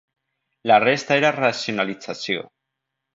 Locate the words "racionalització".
1.37-2.47